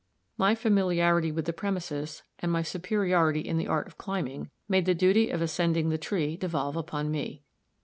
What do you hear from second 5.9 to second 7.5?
tree devolve upon me.